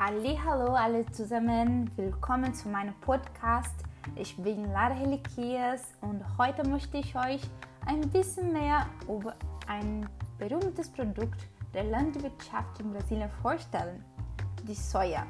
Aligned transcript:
Hallo 0.00 0.74
alle 0.74 1.04
zusammen, 1.10 1.90
willkommen 1.96 2.54
zu 2.54 2.68
meinem 2.68 2.94
Podcast. 3.00 3.74
Ich 4.14 4.36
bin 4.36 4.70
Lara 4.70 4.94
Helikias 4.94 5.92
und 6.02 6.22
heute 6.38 6.62
möchte 6.68 6.98
ich 6.98 7.16
euch 7.16 7.40
ein 7.84 8.08
bisschen 8.08 8.52
mehr 8.52 8.88
über 9.08 9.34
ein 9.66 10.08
berühmtes 10.38 10.88
Produkt 10.88 11.40
der 11.74 11.82
Landwirtschaft 11.82 12.78
in 12.78 12.92
Brasilien 12.92 13.28
vorstellen, 13.42 14.04
die 14.68 14.74
Soja. 14.74 15.26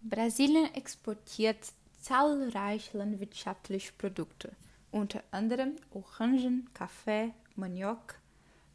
Brasilien 0.00 0.74
exportiert 0.74 1.70
zahlreiche 2.00 2.96
landwirtschaftliche 2.96 3.92
Produkte, 3.92 4.56
unter 4.90 5.22
anderem 5.32 5.76
Orangen, 5.90 6.70
Kaffee, 6.72 7.34
Maniok, 7.56 8.14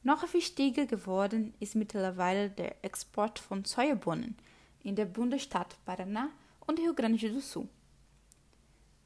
noch 0.05 0.33
wichtiger 0.33 0.85
geworden 0.85 1.53
ist 1.59 1.75
mittlerweile 1.75 2.49
der 2.49 2.83
Export 2.83 3.39
von 3.39 3.65
Sojabohnen 3.65 4.37
in 4.83 4.95
der 4.95 5.05
Bundesstaat 5.05 5.75
Paraná 5.85 6.27
und 6.67 6.79
Rio 6.79 6.93
Grande 6.93 7.29
do 7.29 7.39
Sul. 7.39 7.67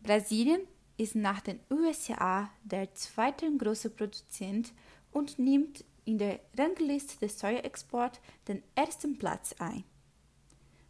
Brasilien 0.03 0.61
ist 0.97 1.15
nach 1.15 1.41
den 1.41 1.59
USA 1.69 2.49
der 2.63 2.93
zweite 2.93 3.49
große 3.57 3.89
Produzent 3.89 4.73
und 5.11 5.39
nimmt 5.39 5.85
in 6.03 6.17
der 6.17 6.39
Rangliste 6.57 7.17
des 7.19 7.39
Sojaexports 7.39 8.19
den 8.47 8.61
ersten 8.75 9.17
Platz 9.17 9.55
ein. 9.59 9.83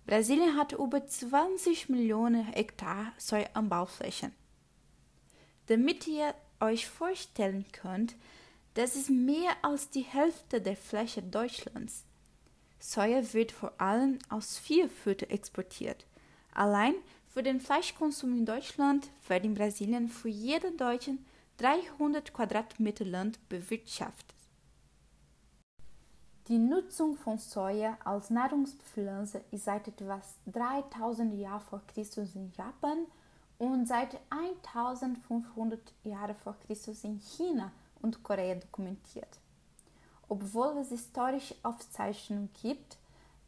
Brasilien 0.07 0.57
hat 0.57 0.73
über 0.73 1.05
20 1.05 1.90
Millionen 1.90 2.46
Hektar 2.46 3.13
Sojaanbauflächen. 3.18 4.32
Damit 5.68 6.07
ihr 6.07 6.34
euch 6.60 6.88
vorstellen 6.88 7.66
könnt, 7.71 8.16
das 8.73 8.96
ist 8.96 9.09
mehr 9.09 9.52
als 9.62 9.90
die 9.90 10.02
Hälfte 10.02 10.62
der 10.62 10.76
Fläche 10.76 11.21
Deutschlands. 11.21 12.05
Soja 12.80 13.34
wird 13.34 13.52
vor 13.52 13.74
allem 13.80 14.20
aus 14.30 14.57
vier 14.57 14.90
Viertel 14.90 15.32
exportiert. 15.32 16.05
Allein 16.54 16.96
für 17.27 17.43
den 17.43 17.60
Fleischkonsum 17.60 18.38
in 18.38 18.46
Deutschland 18.46 19.10
werden 19.27 19.52
in 19.52 19.54
Brasilien 19.54 20.08
für 20.08 20.30
jeden 20.30 20.77
Deutschen 20.77 21.26
300 21.58 22.34
Quadratmeter 22.34 23.05
Land 23.05 23.38
bewirtschaftet. 23.49 24.35
Die 26.48 26.58
Nutzung 26.58 27.15
von 27.15 27.38
Soja 27.38 27.98
als 28.04 28.30
Nahrungspflanze 28.30 29.43
ist 29.52 29.65
seit 29.65 29.88
etwa 29.88 30.20
3000 30.48 31.36
Jahren 31.36 31.62
vor 31.62 31.82
Christus 31.93 32.34
in 32.34 32.52
Japan 32.58 33.05
und 33.60 33.88
seit 33.88 34.20
1500 34.32 35.80
Jahren 36.04 36.36
vor 36.36 36.55
Christus 36.65 37.04
in 37.04 37.20
China 37.20 37.71
und 38.02 38.24
Korea 38.24 38.55
dokumentiert. 38.55 39.40
Obwohl 40.28 40.78
es 40.78 40.90
historische 40.90 41.55
Aufzeichnungen 41.64 42.50
gibt, 42.62 42.98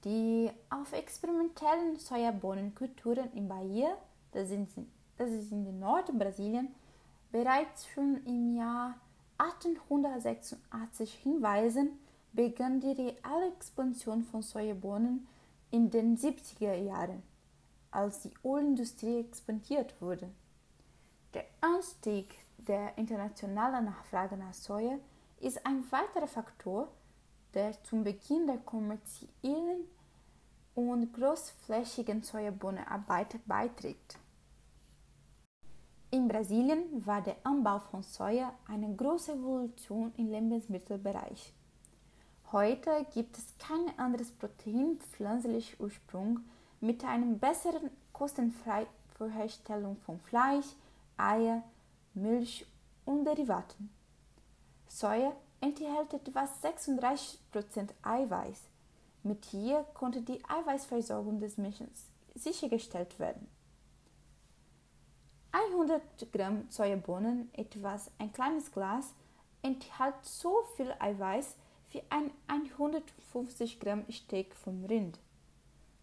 die 0.03 0.49
auf 0.69 0.93
experimentellen 0.93 1.97
Sojabohnenkulturen 1.97 3.31
in 3.33 3.47
Bahia, 3.47 3.95
das, 4.31 4.49
sind, 4.49 4.69
das 5.17 5.29
ist 5.29 5.51
in 5.51 5.79
Nordbrasilien, 5.79 6.73
bereits 7.31 7.85
schon 7.87 8.23
im 8.25 8.55
Jahr 8.55 8.95
1886 9.37 11.13
hinweisen, 11.13 11.99
begann 12.33 12.79
die 12.79 12.91
reale 12.91 13.51
Expansion 13.53 14.23
von 14.23 14.41
Sojabohnen 14.41 15.27
in 15.69 15.89
den 15.89 16.17
70er 16.17 16.75
Jahren, 16.75 17.21
als 17.91 18.21
die 18.21 18.33
Ölindustrie 18.43 19.19
expandiert 19.19 20.01
wurde. 20.01 20.29
Der 21.33 21.45
Anstieg 21.61 22.27
der 22.67 22.97
internationalen 22.97 23.85
Nachfrage 23.85 24.37
nach 24.37 24.53
Soja 24.53 24.97
ist 25.39 25.65
ein 25.65 25.83
weiterer 25.91 26.27
Faktor, 26.27 26.87
der 27.53 27.81
zum 27.83 28.03
Beginn 28.03 28.47
der 28.47 28.57
kommerziellen 28.57 29.87
und 30.75 31.13
großflächigen 31.13 32.23
Sojabohnenarbeit 32.23 33.39
beiträgt. 33.45 34.17
In 36.11 36.27
Brasilien 36.27 37.05
war 37.05 37.21
der 37.21 37.37
Anbau 37.43 37.79
von 37.79 38.03
Soja 38.03 38.53
eine 38.67 38.93
große 38.95 39.33
Evolution 39.33 40.13
im 40.17 40.29
Lebensmittelbereich. 40.29 41.53
Heute 42.51 43.05
gibt 43.13 43.37
es 43.37 43.57
kein 43.57 43.97
anderes 43.97 44.31
Protein 44.31 44.97
pflanzlichen 44.99 45.77
Ursprung 45.79 46.41
mit 46.81 47.05
einem 47.05 47.39
besseren 47.39 47.89
kostenfreien 48.11 48.87
Herstellung 49.29 49.97
von 49.97 50.19
Fleisch, 50.19 50.65
Eier, 51.15 51.63
Milch 52.13 52.65
und 53.05 53.25
Derivaten. 53.25 53.89
Soja 54.87 55.35
enthält 55.61 56.13
etwa 56.13 56.43
36% 56.43 57.37
Eiweiß. 58.01 58.63
Mit 59.23 59.45
hier 59.45 59.85
konnte 59.93 60.21
die 60.21 60.43
Eiweißversorgung 60.45 61.39
des 61.39 61.57
Menschen 61.57 61.89
sichergestellt 62.35 63.19
werden. 63.19 63.47
100 65.51 66.31
Gramm 66.31 66.65
Sojabohnen, 66.69 67.49
etwas 67.53 68.09
ein 68.17 68.31
kleines 68.31 68.71
Glas, 68.71 69.13
enthält 69.61 70.15
so 70.23 70.63
viel 70.75 70.93
Eiweiß 70.99 71.55
wie 71.91 72.01
ein 72.09 72.31
150 72.47 73.79
Gramm 73.79 74.05
Steak 74.09 74.55
vom 74.55 74.85
Rind. 74.85 75.19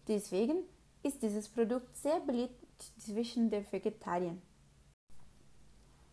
Deswegen 0.07 0.63
ist 1.03 1.21
dieses 1.21 1.49
Produkt 1.49 1.95
sehr 1.97 2.19
beliebt 2.19 2.63
zwischen 2.97 3.49
den 3.49 3.69
Vegetariern. 3.71 4.41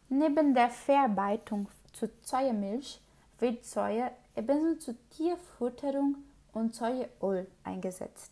Neben 0.09 0.55
der 0.55 0.71
Verarbeitung 0.71 1.69
zu 1.93 2.09
Sojamilch 2.22 3.00
wird 3.41 3.65
Soja 3.65 4.12
ebenso 4.37 4.77
zur 4.77 4.94
Tierfutterung 5.11 6.17
und 6.53 6.77
Sojaöl 6.77 7.49
eingesetzt. 7.65 8.31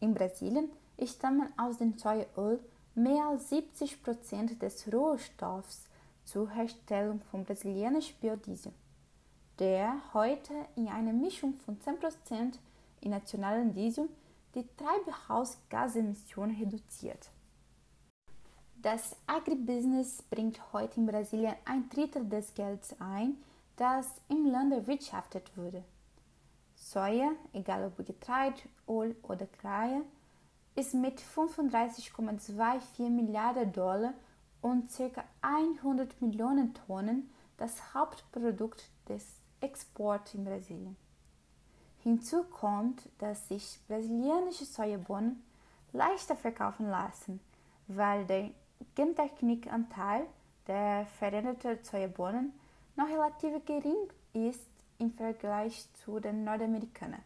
In 0.00 0.14
Brasilien 0.14 0.68
stammen 1.04 1.48
aus 1.56 1.78
dem 1.78 1.96
Sojaöl 1.96 2.58
mehr 2.96 3.24
als 3.26 3.50
70 3.50 4.02
Prozent 4.02 4.60
des 4.60 4.92
Rohstoffs 4.92 5.84
zur 6.24 6.50
Herstellung 6.50 7.20
von 7.30 7.44
brasilianischem 7.44 8.16
Biodiesel, 8.20 8.72
der 9.60 9.94
heute 10.12 10.54
in 10.74 10.88
einer 10.88 11.12
Mischung 11.12 11.54
von 11.64 11.80
10 11.80 12.00
Prozent 12.00 12.58
in 13.00 13.12
nationalen 13.12 13.72
Diesel 13.74 14.08
die 14.56 14.66
Treibhausgasemissionen 14.76 16.56
reduziert. 16.56 17.30
Das 18.82 19.14
Agribusiness 19.26 20.22
bringt 20.22 20.72
heute 20.72 21.00
in 21.00 21.06
Brasilien 21.06 21.54
ein 21.66 21.90
Drittel 21.90 22.26
des 22.26 22.54
Geldes 22.54 22.96
ein, 22.98 23.36
das 23.76 24.06
im 24.28 24.46
Land 24.46 24.72
erwirtschaftet 24.72 25.54
wurde. 25.54 25.84
Soja, 26.76 27.32
egal 27.52 27.84
ob 27.84 28.06
Getreide, 28.06 28.58
Öl 28.88 29.14
oder 29.22 29.46
Kreie, 29.46 30.02
ist 30.76 30.94
mit 30.94 31.20
35,24 31.20 33.10
Milliarden 33.10 33.70
Dollar 33.70 34.14
und 34.62 34.88
ca. 34.96 35.24
100 35.42 36.22
Millionen 36.22 36.72
Tonnen 36.72 37.30
das 37.58 37.92
Hauptprodukt 37.92 38.88
des 39.10 39.26
Exports 39.60 40.32
in 40.32 40.44
Brasilien. 40.46 40.96
Hinzu 41.98 42.44
kommt, 42.44 43.02
dass 43.18 43.46
sich 43.48 43.78
brasilianische 43.88 44.64
Sojabohnen 44.64 45.42
leichter 45.92 46.34
verkaufen 46.34 46.88
lassen, 46.88 47.40
weil 47.86 48.24
der 48.24 48.52
Gentechnikanteil 48.94 50.26
der 50.66 51.06
veränderten 51.18 51.78
Sojabohnen 51.82 52.52
noch 52.96 53.08
relativ 53.08 53.64
gering 53.64 54.08
ist 54.32 54.70
im 54.98 55.12
Vergleich 55.12 55.88
zu 56.04 56.20
den 56.20 56.44
Nordamerikanern. 56.44 57.22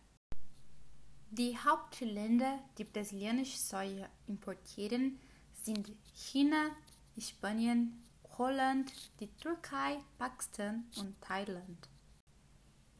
Die 1.31 1.59
Hauptländer, 1.59 2.61
die 2.79 2.85
brasilianische 2.85 3.59
Soja 3.59 4.07
importieren, 4.29 5.19
sind 5.63 5.91
China, 6.15 6.71
Spanien, 7.19 8.05
Holland, 8.39 8.93
die 9.19 9.27
Türkei, 9.37 9.99
Pakistan 10.19 10.85
und 10.99 11.21
Thailand. 11.21 11.89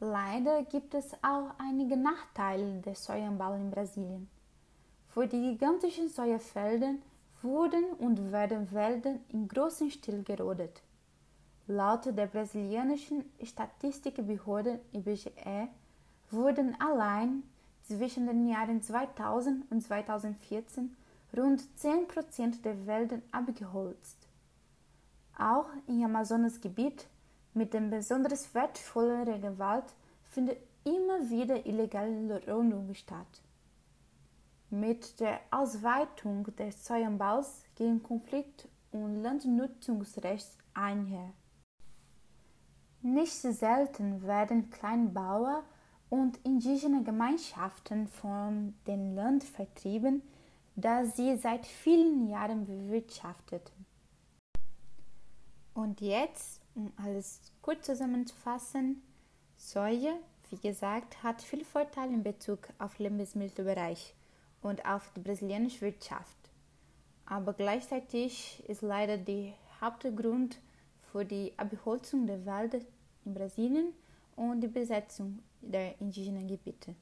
Leider 0.01 0.65
gibt 0.65 0.95
es 0.95 1.15
auch 1.23 1.51
einige 1.59 1.97
Nachteile 1.97 2.81
des 2.81 3.05
Sojaanbaus 3.05 3.57
in 3.57 3.71
Brasilien. 3.71 4.29
Für 5.09 5.29
die 5.29 5.41
gigantischen 5.41 6.09
Sojafelder 6.09 6.95
wurden 7.45 7.85
und 7.99 8.33
werden 8.33 8.73
Wälder 8.73 9.17
in 9.29 9.47
großem 9.47 9.91
Stil 9.91 10.23
gerodet. 10.23 10.83
Laut 11.67 12.07
der 12.07 12.27
brasilianischen 12.27 13.25
Statistikbehörde 13.43 14.81
IBGE 14.93 15.69
wurden 16.31 16.77
allein 16.81 17.43
zwischen 17.85 18.27
den 18.27 18.49
Jahren 18.49 18.83
2000 18.83 19.71
und 19.71 19.83
2014 19.83 20.97
rund 21.37 21.63
10% 21.79 22.63
der 22.63 22.87
Wälder 22.87 23.21
abgeholzt. 23.31 24.19
Auch 25.39 25.69
im 25.87 26.05
Amazonasgebiet 26.05 27.07
mit 27.55 27.75
dem 27.75 27.91
besonders 27.91 28.55
wertvollen 28.55 29.29
Regenwald 29.29 29.85
findet 30.31 30.59
immer 30.85 31.31
wieder 31.31 31.65
illegale 31.67 32.43
Rodung 32.47 32.93
statt. 32.95 33.43
Mit 34.71 35.21
der 35.21 35.41
Ausweitung 35.51 36.45
des 36.57 36.85
Sojaanbaus 36.85 37.63
gehen 37.77 38.03
Konflikt 38.03 38.69
und 38.91 39.23
Landnutzungsrecht 39.23 40.51
einher. 40.73 41.33
Nicht 43.03 43.35
selten 43.35 44.23
werden 44.23 44.71
Kleinbauer 44.71 45.63
und 46.09 46.39
indigene 46.39 47.03
Gemeinschaften 47.03 48.09
von 48.09 48.75
dem 48.87 49.15
Land 49.15 49.45
vertrieben, 49.45 50.23
das 50.77 51.17
sie 51.17 51.37
seit 51.37 51.67
vielen 51.67 52.29
Jahren 52.29 52.65
bewirtschafteten. 52.65 53.87
Und 55.75 56.01
jetzt, 56.01 56.61
um 56.75 56.93
alles 56.97 57.41
kurz 57.63 57.87
zusammenzufassen, 57.87 59.03
Soja, 59.57 60.15
wie 60.51 60.59
gesagt, 60.59 61.23
hat 61.23 61.43
viel 61.43 61.65
Vorteile 61.65 62.13
in 62.13 62.23
Bezug 62.23 62.69
auf 62.79 62.99
Lebensmittelbereich 62.99 64.15
und 64.65 64.85
auf 64.87 65.11
die 65.15 65.21
brasilianische 65.21 65.83
Wirtschaft. 65.83 66.37
Aber 67.27 67.53
gleichzeitig 67.53 68.63
ist 68.69 68.83
leider 68.83 69.17
der 69.17 69.53
Hauptgrund 69.81 70.59
für 71.13 71.25
die 71.25 71.53
Abholzung 71.57 72.27
der 72.27 72.45
Wälder 72.45 72.81
in 73.25 73.35
Brasilien 73.35 73.93
und 74.37 74.61
die 74.61 74.69
Besetzung 74.69 75.41
der 75.61 76.01
indigenen 76.01 76.47
Gebiete. 76.49 76.95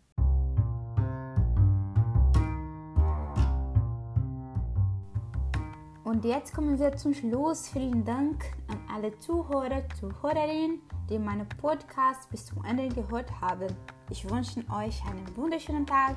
Und 6.05 6.25
jetzt 6.25 6.53
kommen 6.53 6.79
wir 6.79 6.97
zum 6.97 7.14
Schluss. 7.14 7.69
Vielen 7.69 8.05
Dank 8.05 8.44
an 8.69 8.79
alle 8.93 9.17
Zuhörer, 9.19 9.82
Zuhörerinnen, 9.99 10.82
die 11.09 11.19
meinen 11.19 11.49
Podcast 11.49 12.29
bis 12.29 12.47
zum 12.47 12.64
Ende 12.64 12.88
gehört 12.88 13.41
haben. 13.41 13.75
Ich 14.11 14.29
wünsche 14.29 14.61
euch 14.70 15.03
einen 15.06 15.37
wunderschönen 15.37 15.87
Tag 15.87 16.17